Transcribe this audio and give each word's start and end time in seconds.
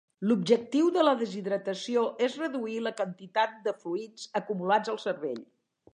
L'objectiu 0.29 0.87
de 0.95 1.03
la 1.03 1.13
deshidratació 1.19 2.05
és 2.29 2.39
reduir 2.43 2.79
la 2.87 2.95
quantitat 3.03 3.55
de 3.69 3.77
fluids 3.85 4.29
acumulats 4.41 4.95
al 4.95 5.03
cervell. 5.05 5.39